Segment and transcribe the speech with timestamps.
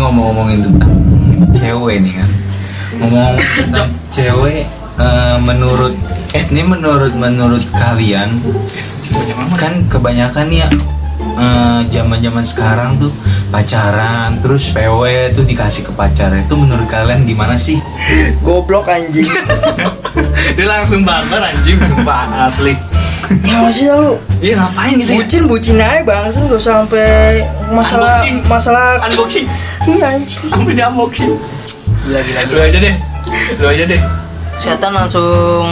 [0.00, 0.92] ngomong-ngomongin tentang
[1.52, 2.30] cewek nih kan
[3.02, 3.34] ngomong
[3.64, 4.64] tentang cewek
[5.00, 5.94] eh, menurut
[6.36, 8.28] ini menurut menurut kalian
[9.56, 10.68] kan kebanyakan ya
[11.90, 13.12] zaman zaman sekarang tuh
[13.48, 17.78] pacaran terus PW tuh dikasih ke pacar itu menurut kalian gimana sih
[18.46, 19.26] Goblok anjing.
[20.56, 22.74] Dia langsung barbar anjing sumpah asli.
[23.42, 25.18] ya maksudnya lu Iya ngapain gitu ya?
[25.18, 27.42] bucin bucin aja bang gak sampai
[27.74, 28.36] masalah Unboxing.
[28.46, 29.46] masalah Unboxing.
[29.86, 31.32] Iya anjing Sampai di unboxing.
[32.02, 32.94] gila gila Lu aja deh.
[33.56, 34.00] Lu aja deh.
[34.56, 35.28] setan langsung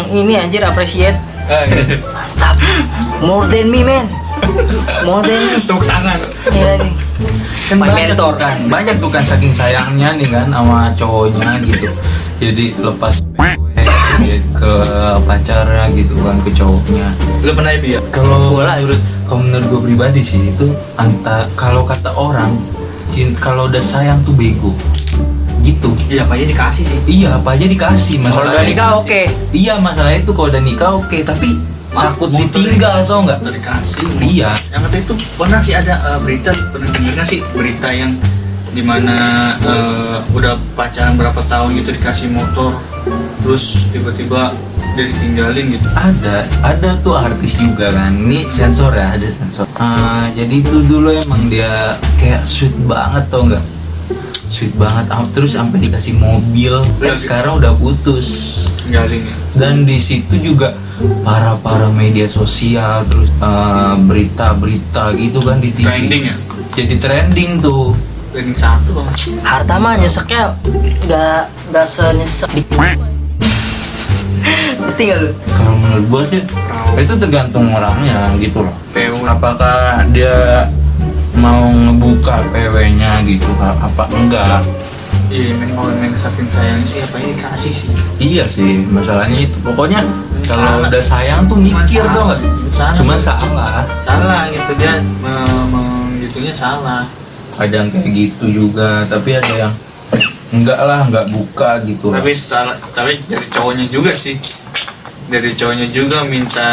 [0.08, 1.96] ini anjir appreciate Eh, gitu.
[2.06, 2.56] mantap
[3.20, 4.08] more than me man
[5.02, 6.16] more than me Tepuk tangan.
[6.48, 6.92] Iya nih
[7.64, 8.16] kan banyak mentor.
[8.28, 11.88] tuh kan banyak tuh kan saking sayangnya nih kan sama cowoknya gitu
[12.38, 13.24] jadi lepas
[14.54, 14.72] ke
[15.22, 17.06] pacarnya gitu kan ke cowoknya
[17.40, 18.00] Lu pernah ya?
[18.10, 18.76] kalau Bola.
[18.76, 22.52] menurut kalau menurut gue pribadi sih itu anta kalau kata orang
[23.14, 24.74] cin- kalau udah sayang tuh bego.
[25.62, 25.88] Gitu.
[26.10, 26.98] Iya, apa aja dikasih sih.
[27.06, 28.18] iya apa aja dikasih.
[28.18, 29.20] Kalau masalah udah nikah oke.
[29.54, 31.18] Iya masalah itu kalau udah nikah oke.
[31.22, 31.48] Tapi
[31.94, 33.38] takut Motor ditinggal tau nggak?
[33.38, 34.06] motor dikasih.
[34.18, 34.50] Iya.
[34.74, 37.38] Yang kata itu pernah sih ada eh, berita pernah nggak sih?
[37.54, 38.12] Berita yang
[38.74, 39.16] di mana
[39.62, 42.74] eh, udah pacaran berapa tahun gitu dikasih motor
[43.40, 44.52] terus tiba-tiba
[44.94, 45.86] dia ditinggalin gitu.
[45.92, 48.14] ada ada tuh artis juga kan.
[48.14, 49.66] Ini sensor ya ada sensor.
[49.76, 53.64] Ah, jadi itu dulu emang dia kayak sweet banget tau nggak?
[54.46, 56.78] Sweet banget terus sampai dikasih mobil.
[57.02, 58.26] Eh, Iya, sekarang udah putus.
[58.84, 59.34] Tinggalin ya.
[59.54, 60.76] dan di situ juga
[61.24, 66.36] para para media sosial terus eh, berita-berita gitu kan di TV Trending ya.
[66.76, 67.96] jadi trending tuh
[68.34, 69.06] Trending satu bang.
[69.46, 70.58] harta mah nyeseknya
[71.06, 72.62] nggak nggak senyesek di
[74.74, 76.42] ngerti gak lu kalau menurut gua sih
[76.98, 79.22] itu tergantung orangnya gitu loh PW.
[79.22, 80.66] apakah dia
[81.34, 84.66] mau ngebuka PW-nya gitu apa enggak
[85.30, 87.88] Iya, men saking sayang sih apa aja dikasih sih.
[88.20, 90.02] iya sih masalahnya itu pokoknya
[90.44, 92.38] kalau udah sayang tuh mikir Salah.
[92.98, 97.06] cuma salah Salah gitu dia me- me- gitunya salah.
[97.56, 99.72] Ada yang kayak gitu juga tapi ada yang
[100.50, 104.38] enggak lah enggak buka gitu tapi salah tapi dari cowoknya juga sih
[105.26, 106.70] dari cowoknya juga minta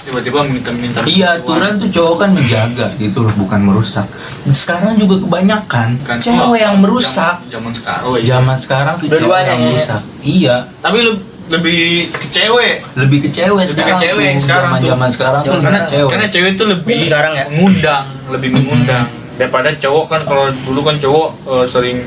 [0.00, 4.04] tiba-tiba minta minta Iya, aturan tuh cowok kan menjaga gitu loh, bukan merusak.
[4.46, 7.40] Sekarang juga kebanyakan Kan, cewek yang merusak.
[7.40, 8.26] zaman, zaman sekarang oh iya.
[8.30, 9.64] Zaman sekarang tuh cewek yang ya.
[9.64, 10.00] merusak.
[10.20, 13.98] Iya, tapi le- lebih ke cewek lebih ke cewek Lebih ke sekarang.
[13.98, 14.44] cewek yang tuh.
[14.44, 14.76] sekarang tuh.
[14.76, 16.10] Zaman-zaman sekarang tuh Zaman karena ke cewek.
[16.12, 17.44] karena cewek itu lebih Sekarang ya?
[17.48, 21.98] mengundang lebih mengundang daripada cowok kan kalau dulu kan cowok eh, sering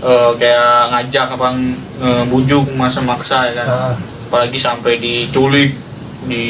[0.00, 1.48] eh, kayak ngajak apa
[2.00, 3.94] eh, bujuk masa maksa ya kan Ah.
[4.28, 5.72] apalagi sampai diculik
[6.20, 6.44] di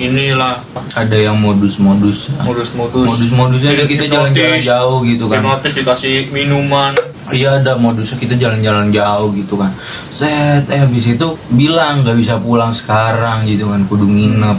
[0.00, 0.58] inilah
[0.90, 2.34] Ada yang modus-modus.
[2.42, 5.38] modus-modus Modus-modusnya ada kita jalan-jalan jauh gitu kan.
[5.38, 6.92] hipnotis dikasih minuman
[7.30, 9.70] Iya ada modusnya kita jalan-jalan jauh gitu kan.
[10.10, 14.58] Set, eh habis itu bilang nggak bisa pulang sekarang gitu kan, kudu nginep.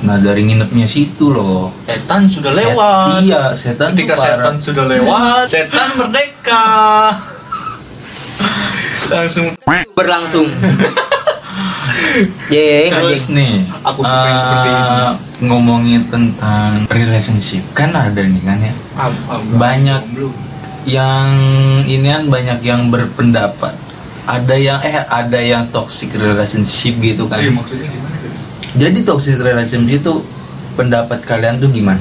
[0.00, 1.68] Nah dari nginepnya situ loh.
[1.82, 4.24] setan sudah Set- lewat iya, setan ketika parah.
[4.24, 6.66] setan sudah lewat setan merdeka
[9.10, 9.46] langsung
[9.92, 10.46] berlangsung
[12.48, 13.36] Jeng, Terus anjing.
[13.36, 15.02] nih, Aku suka yang eh, seperti ini.
[15.42, 18.74] Ngomongin tentang relationship, kan ada nih kan ya.
[19.54, 20.02] Banyak
[20.86, 21.28] yang
[21.84, 23.74] inian banyak yang berpendapat.
[24.26, 27.38] Ada yang eh ada yang toxic relationship gitu kan.
[27.38, 28.09] Iya, maksudnya gimana?
[28.80, 30.12] Jadi toxic relationship itu
[30.72, 32.00] pendapat kalian tuh gimana?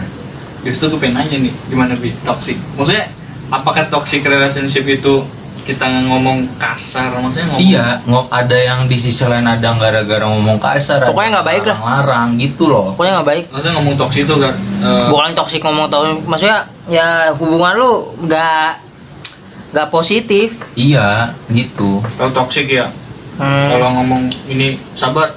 [0.62, 2.56] Justru gue pengen nanya nih, gimana bi toxic?
[2.74, 3.04] Maksudnya
[3.50, 5.20] apakah toxic relationship itu
[5.62, 7.12] kita ngomong kasar?
[7.14, 7.86] Maksudnya ngomong Iya,
[8.32, 11.78] ada yang di sisi lain ada yang gara-gara ngomong kasar, Pokoknya nggak baik lah.
[11.78, 12.96] Larang gitu loh.
[12.96, 14.54] pokoknya nggak baik Maksudnya ngomong toxic itu kan?
[14.56, 17.92] eh, bukan toksik ngomong toksik maksudnya ya hubungan lu
[18.24, 18.70] nggak
[19.70, 22.00] nggak positif Iya, gitu.
[22.16, 22.88] kalau toxic ya.
[23.38, 25.28] hmm, Kalau ngomong ini sabar,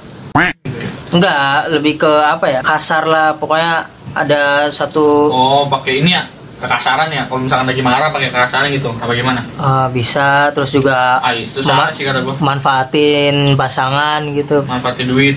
[1.13, 6.23] enggak lebih ke apa ya kasar lah pokoknya ada satu oh pakai ini ya
[6.55, 7.27] kekasaran ya.
[7.27, 9.43] Kalau misalkan lagi marah pakai kekasaran gitu, apa gimana?
[9.43, 12.35] eh, bisa terus juga Ah, itu salah sih kata gue.
[12.39, 15.35] manfaatin pasangan gitu Manfaatin duit.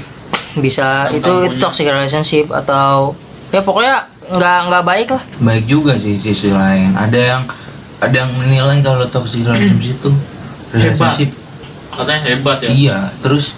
[0.56, 1.50] bisa Tentang itu punya.
[1.50, 3.10] itu toxic relationship atau
[3.50, 6.94] ya pokoknya nggak nggak baik lah Baik juga sih sisi lain.
[6.94, 7.42] Ada yang
[7.98, 10.10] ada yang menilai kalau toxic relationship itu
[10.72, 11.30] relationship
[11.90, 12.68] Katanya hebat ya.
[12.70, 13.50] iya, terus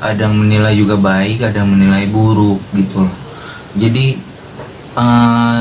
[0.00, 3.14] ada yang menilai juga baik, ada yang menilai buruk gitu loh.
[3.76, 4.16] Jadi
[4.96, 5.58] eh,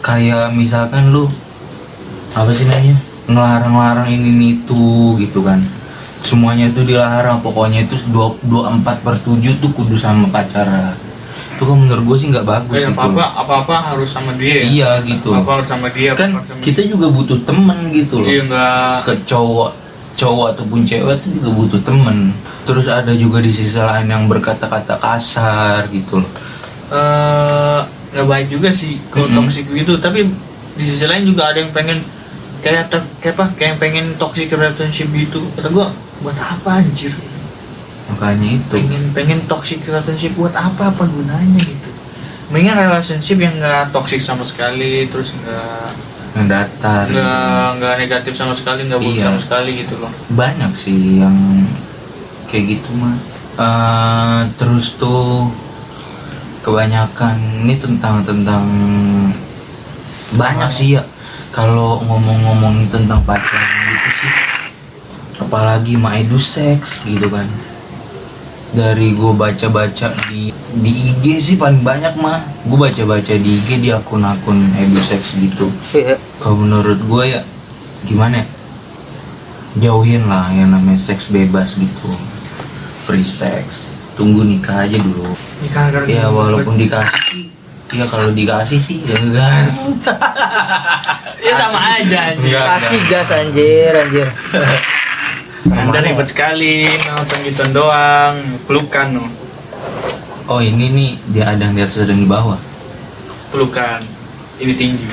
[0.00, 1.26] kayak misalkan lu
[2.32, 2.96] apa sih namanya
[3.26, 4.84] ngelarang-larang ini ini itu
[5.18, 5.58] gitu kan.
[6.18, 10.68] Semuanya itu dilarang pokoknya itu 24 per 7 tuh kudu sama pacar.
[11.56, 14.30] Itu kan menurut gue sih nggak bagus Eh, gitu apa apa apa apa harus sama
[14.36, 14.60] dia.
[14.60, 14.62] Ya?
[14.62, 15.32] Iya, gitu.
[15.32, 18.28] apa harus sama dia kan apa sama- kita juga butuh temen gitu loh.
[18.28, 19.70] Iya enggak ke cowok
[20.14, 22.34] cowok ataupun cewek itu juga butuh temen
[22.68, 26.30] terus ada juga di sisi lain yang berkata-kata kasar gitu loh.
[26.92, 29.40] Eh nggak baik juga sih kalau Mm-mm.
[29.42, 29.96] toxic gitu.
[29.96, 30.28] Tapi
[30.76, 31.96] di sisi lain juga ada yang pengen
[32.60, 33.46] kayak kayak apa?
[33.56, 35.40] Kayak yang pengen toxic relationship gitu.
[35.56, 35.88] Kata gua
[36.20, 37.12] buat apa anjir?
[38.12, 38.72] Makanya itu.
[38.76, 41.60] Pengen pengen toxic relationship buat apa apa gunanya?
[41.60, 41.88] gitu.
[42.48, 45.88] Mendingan relationship yang nggak toxic sama sekali terus nggak
[46.36, 47.04] yang datar.
[47.08, 49.24] nggak nggak negatif sama sekali nggak buruk Iya.
[49.26, 50.12] sama sekali gitu loh.
[50.32, 51.36] Banyak sih yang
[52.48, 53.16] kayak gitu mah
[53.58, 55.50] Eh, terus tuh
[56.62, 58.62] kebanyakan ini tentang tentang
[60.38, 61.02] banyak sih ya.
[61.50, 64.32] Kalau ngomong-ngomongin tentang pacaran gitu sih
[65.42, 67.50] apalagi mah edu seks gitu kan.
[68.78, 73.90] Dari gue baca-baca di di IG sih paling banyak mah gue baca-baca di IG di
[73.90, 75.66] akun-akun edu seks gitu.
[75.98, 76.14] Iya.
[76.38, 77.42] kalau menurut gue ya
[78.06, 78.46] gimana ya?
[79.82, 82.37] Jauhin lah yang namanya seks bebas gitu
[83.08, 83.96] free sex.
[84.20, 85.32] Tunggu nikah aja dulu.
[85.64, 87.48] Nikah gara ya walaupun dikasih.
[87.88, 89.96] Sih ya kalau dikasih sih ya gas
[91.48, 92.52] ya sama aja anjir.
[92.52, 92.66] Enggak.
[92.76, 94.28] Kasih gas anjir, anjir.
[95.72, 98.36] anda ribet sekali nonton gitu doang
[98.68, 99.16] pelukan.
[99.16, 99.24] No.
[100.52, 102.60] oh ini nih dia ada yang di atas yang di bawah.
[103.48, 104.04] Pelukan
[104.60, 105.08] ini tinggi.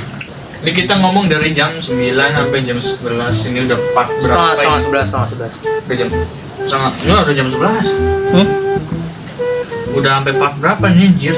[0.65, 4.75] Ini kita ngomong dari jam 9 sampai jam 11 ini udah part Setengah, berapa setengah
[4.75, 4.83] ini?
[4.83, 5.53] sebelas, setengah sebelas.
[5.61, 6.09] udah jam
[6.57, 7.91] setengah ini udah jam 11
[8.31, 8.47] Hmm?
[9.93, 11.35] udah sampai part berapa nih anjir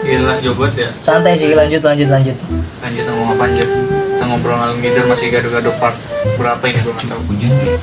[0.00, 2.36] gila jobot ya Santai sih, lanjut, lanjut, lanjut.
[2.80, 5.96] lanjut ngomong apa anjir kita ngobrol ngalung ngider masih gaduh-gaduh part
[6.36, 7.78] berapa ini gue nggak tahu hujan tuh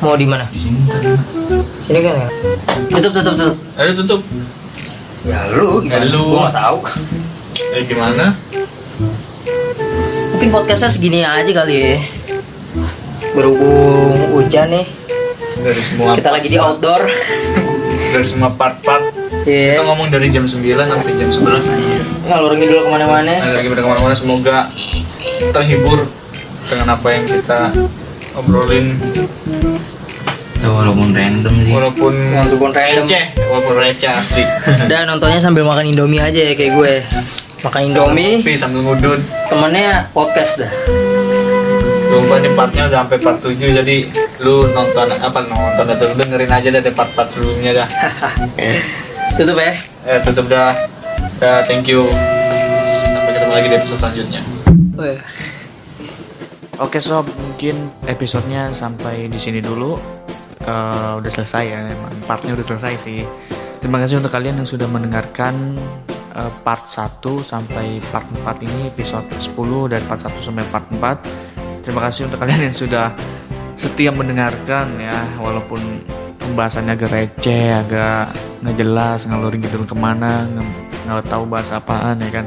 [0.00, 0.44] Mau di mana?
[0.46, 1.12] di sini ntar ya.
[1.78, 2.28] Sini kan ya?
[2.90, 3.56] Tutup, tutup, tutup.
[3.76, 4.20] ayo tutup
[5.20, 6.24] Ya lu, Ya lu.
[6.32, 6.78] Gua nggak tahu.
[7.70, 8.32] eh gimana
[10.32, 11.96] Mungkin podcastnya segini aja kali ya.
[13.30, 14.88] Berhubung hujan nih,
[15.60, 17.02] dari semua kita lagi di outdoor.
[18.10, 19.06] dari semua part-part
[19.40, 19.80] kita Iya.
[19.82, 23.34] ngomong dari jam 9 sampai jam 11 anjir Ngalur ngidul ke mana-mana.
[23.40, 24.58] Lagi pada ke mana-mana semoga
[25.50, 26.04] terhibur
[26.62, 27.60] dengan apa yang kita
[28.34, 28.98] obrolin
[30.60, 33.04] Ya, walaupun random sih walaupun Walaupun random.
[33.06, 34.44] receh walaupun receh asli
[34.84, 36.92] Dan nontonnya sambil makan Indomie aja ya kayak gue.
[37.60, 40.72] Makan Indomie, Kopi sambil ngudut temennya podcast dah.
[42.10, 43.96] Lupa nih partnya udah sampai part 7 jadi
[44.40, 47.88] lu nonton apa nonton atau lu dengerin aja dari part-part sebelumnya dah
[49.36, 49.72] Tutup ya.
[50.04, 50.72] eh tutup dah
[51.36, 52.08] dah thank you
[53.06, 54.42] sampai ketemu lagi di episode selanjutnya
[54.92, 55.16] Oh, iya.
[56.76, 57.72] Oke sob, mungkin
[58.04, 59.96] episodenya sampai di sini dulu.
[60.60, 63.24] Eh, udah selesai ya, emang partnya udah selesai sih.
[63.80, 65.72] Terima kasih untuk kalian yang sudah mendengarkan
[66.36, 69.56] eh, part 1 sampai part 4 ini episode 10
[69.88, 71.80] dari part 1 sampai part 4.
[71.80, 73.16] Terima kasih untuk kalian yang sudah
[73.80, 75.80] setia mendengarkan ya, walaupun
[76.36, 78.28] pembahasannya agak receh, agak
[78.60, 80.44] nggak jelas, ngalur ngidul ke mana,
[81.08, 82.46] nggak tahu bahas apaan ya kan.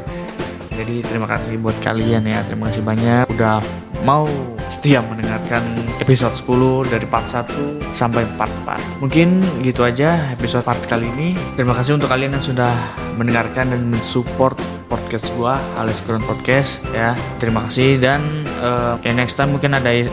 [0.77, 3.65] Jadi terima kasih buat kalian ya, terima kasih banyak udah
[4.05, 4.29] mau
[4.69, 5.61] setia mendengarkan
[5.97, 9.01] episode 10 dari part 1 sampai part 4.
[9.01, 11.33] Mungkin gitu aja episode part kali ini.
[11.57, 12.73] Terima kasih untuk kalian yang sudah
[13.17, 14.57] mendengarkan dan mensupport
[14.93, 17.17] podcast gua alias Kurun Podcast ya.
[17.41, 20.07] Terima kasih dan eh, ya next time mungkin ada eh,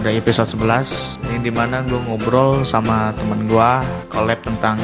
[0.00, 4.80] ada episode 11 ini di mana gue ngobrol sama temen gua collab tentang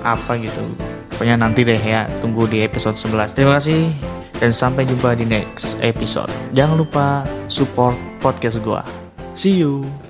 [0.00, 0.64] apa gitu.
[1.12, 3.36] Pokoknya nanti deh ya, tunggu di episode 11.
[3.36, 3.92] Terima kasih
[4.40, 6.32] dan sampai jumpa di next episode.
[6.56, 8.80] Jangan lupa support podcast gua.
[9.36, 10.05] See you.